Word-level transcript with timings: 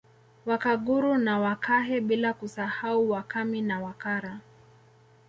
Wakaguru 0.45 1.17
na 1.17 1.39
Wakahe 1.39 2.01
bila 2.01 2.33
kusahau 2.33 3.09
Wakami 3.11 3.61
na 3.61 3.79
Wakara 3.79 4.39